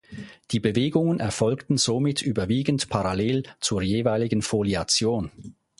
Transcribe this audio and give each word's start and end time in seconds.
Die 0.49 0.59
Bewegungen 0.59 1.19
erfolgten 1.19 1.77
somit 1.77 2.23
überwiegend 2.23 2.89
parallel 2.89 3.43
zur 3.59 3.83
jeweiligen 3.83 4.41
Foliation. 4.41 5.29